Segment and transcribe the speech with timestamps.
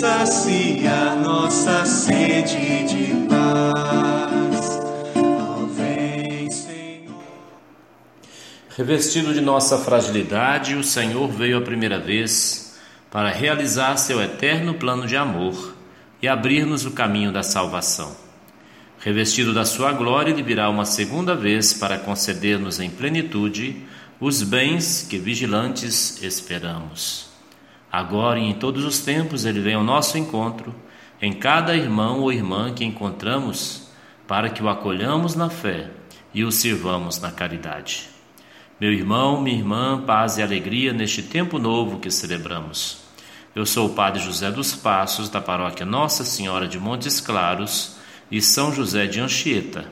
[0.00, 4.80] sacia nossa sede de paz.
[5.76, 7.22] Vem, Senhor.
[8.74, 15.06] Revestido de nossa fragilidade, o Senhor veio a primeira vez para realizar seu eterno plano
[15.06, 15.74] de amor
[16.22, 18.16] e abrir-nos o caminho da salvação.
[19.00, 23.84] Revestido da sua glória, ele virá uma segunda vez para conceder-nos em plenitude
[24.18, 27.29] os bens que vigilantes esperamos.
[27.90, 30.74] Agora e em todos os tempos ele vem ao nosso encontro,
[31.20, 33.88] em cada irmão ou irmã que encontramos,
[34.26, 35.90] para que o acolhamos na fé
[36.32, 38.08] e o sirvamos na caridade.
[38.80, 42.98] Meu irmão, minha irmã, paz e alegria neste tempo novo que celebramos.
[43.54, 47.96] Eu sou o Padre José dos Passos, da paróquia Nossa Senhora de Montes Claros
[48.30, 49.84] e São José de Anchieta.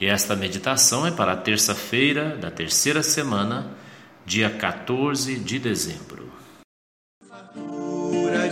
[0.00, 3.72] E esta meditação é para terça-feira da terceira semana,
[4.24, 6.19] dia 14 de dezembro.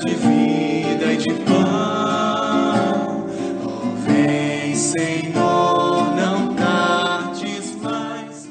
[0.04, 3.26] De vida e de pão,
[3.64, 8.48] oh, vem, Senhor, não tardes mais.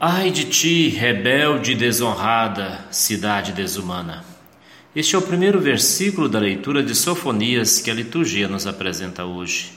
[0.00, 4.24] Ai de ti, rebelde e desonrada, cidade desumana.
[4.94, 9.72] Este é o primeiro versículo da leitura de Sofonias que a liturgia nos apresenta hoje.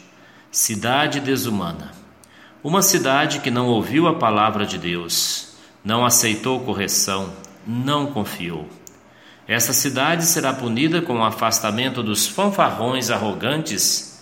[0.51, 1.91] Cidade desumana.
[2.63, 7.31] Uma cidade que não ouviu a palavra de Deus, não aceitou correção,
[7.67, 8.67] não confiou.
[9.49, 14.19] Essa cidade será punida com o afastamento dos fanfarrões arrogantes,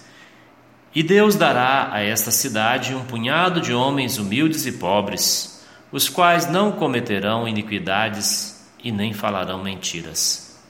[0.96, 6.50] e Deus dará a esta cidade um punhado de homens humildes e pobres, os quais
[6.50, 10.62] não cometerão iniquidades e nem falarão mentiras.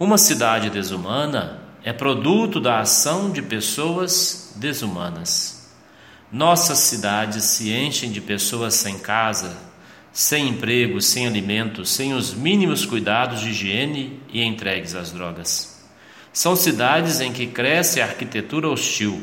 [0.00, 5.70] Uma cidade desumana é produto da ação de pessoas desumanas.
[6.32, 9.54] Nossas cidades se enchem de pessoas sem casa,
[10.12, 15.82] sem emprego, sem alimento, sem os mínimos cuidados de higiene e entregues às drogas.
[16.32, 19.22] São cidades em que cresce a arquitetura hostil,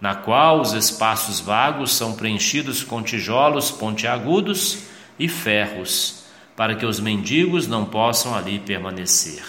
[0.00, 4.84] na qual os espaços vagos são preenchidos com tijolos pontiagudos
[5.18, 6.24] e ferros,
[6.56, 9.42] para que os mendigos não possam ali permanecer.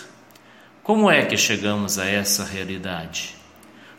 [0.84, 3.36] Como é que chegamos a essa realidade?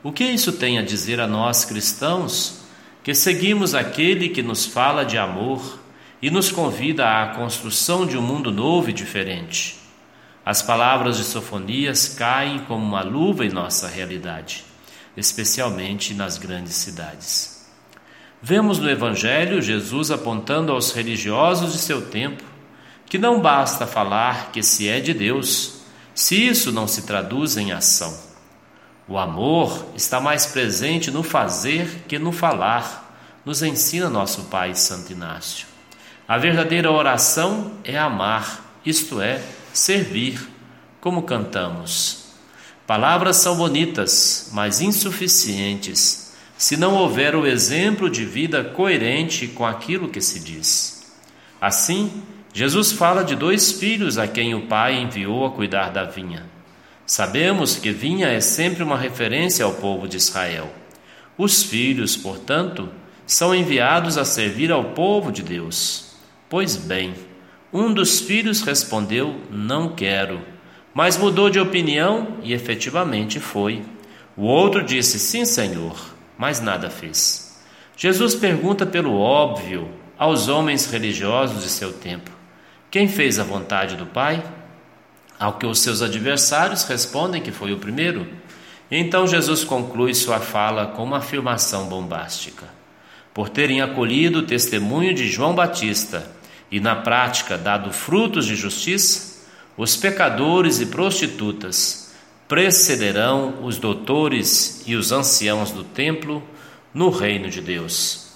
[0.02, 2.62] O que isso tem a dizer a nós cristãos
[3.02, 5.83] que seguimos aquele que nos fala de amor
[6.24, 9.78] e nos convida à construção de um mundo novo e diferente?
[10.42, 14.64] As palavras de Sofonias caem como uma luva em nossa realidade,
[15.14, 17.68] especialmente nas grandes cidades.
[18.40, 22.42] Vemos no Evangelho Jesus apontando aos religiosos de seu tempo
[23.04, 25.82] que não basta falar que se é de Deus
[26.14, 28.18] se isso não se traduz em ação.
[29.06, 33.14] O amor está mais presente no fazer que no falar,
[33.44, 35.73] nos ensina nosso Pai Santo Inácio.
[36.26, 39.42] A verdadeira oração é amar, isto é,
[39.74, 40.40] servir,
[40.98, 42.24] como cantamos.
[42.86, 50.08] Palavras são bonitas, mas insuficientes, se não houver o exemplo de vida coerente com aquilo
[50.08, 51.14] que se diz.
[51.60, 52.22] Assim,
[52.54, 56.46] Jesus fala de dois filhos a quem o pai enviou a cuidar da vinha.
[57.04, 60.72] Sabemos que vinha é sempre uma referência ao povo de Israel.
[61.36, 62.88] Os filhos, portanto,
[63.26, 66.13] são enviados a servir ao povo de Deus.
[66.54, 67.14] Pois bem,
[67.72, 70.40] um dos filhos respondeu: Não quero,
[70.94, 73.82] mas mudou de opinião e efetivamente foi.
[74.36, 77.60] O outro disse: Sim, Senhor, mas nada fez.
[77.96, 82.30] Jesus pergunta pelo óbvio aos homens religiosos de seu tempo:
[82.88, 84.40] quem fez a vontade do Pai?
[85.36, 88.28] Ao que os seus adversários respondem que foi o primeiro.
[88.88, 92.68] Então Jesus conclui sua fala com uma afirmação bombástica.
[93.34, 96.32] Por terem acolhido o testemunho de João Batista
[96.74, 99.44] e na prática dado frutos de justiça,
[99.76, 102.12] os pecadores e prostitutas
[102.48, 106.42] precederão os doutores e os anciãos do templo
[106.92, 108.26] no reino de Deus.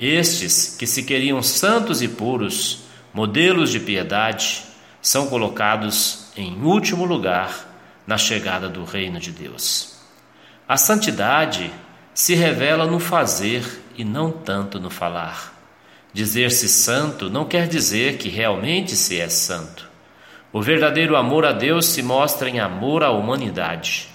[0.00, 4.62] Estes que se queriam santos e puros, modelos de piedade,
[5.02, 7.68] são colocados em último lugar
[8.06, 9.96] na chegada do reino de Deus.
[10.66, 11.70] A santidade
[12.14, 15.53] se revela no fazer e não tanto no falar.
[16.14, 19.90] Dizer-se santo não quer dizer que realmente se é santo.
[20.52, 24.08] O verdadeiro amor a Deus se mostra em amor à humanidade.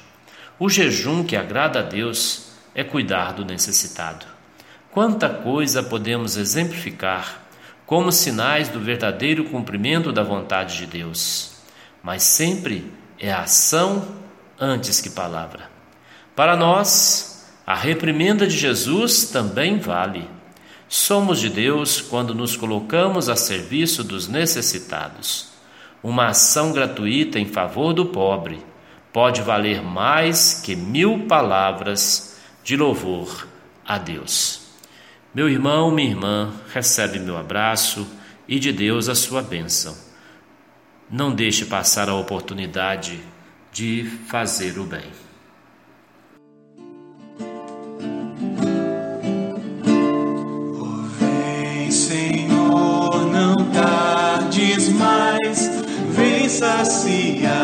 [0.57, 4.25] O jejum que agrada a Deus é cuidar do necessitado.
[4.91, 7.41] Quanta coisa podemos exemplificar
[7.85, 11.55] como sinais do verdadeiro cumprimento da vontade de Deus.
[12.01, 14.07] Mas sempre é ação
[14.57, 15.69] antes que palavra.
[16.33, 20.38] Para nós, a reprimenda de Jesus também vale.
[20.91, 25.49] Somos de Deus quando nos colocamos a serviço dos necessitados.
[26.01, 28.65] Uma ação gratuita em favor do pobre
[29.13, 33.47] pode valer mais que mil palavras de louvor
[33.85, 34.61] a Deus.
[35.31, 38.07] Meu irmão, minha irmã, recebe meu abraço
[38.47, 39.95] e de Deus a sua bênção.
[41.07, 43.19] Não deixe passar a oportunidade
[43.71, 45.28] de fazer o bem.
[56.99, 57.39] see.
[57.39, 57.58] Ya.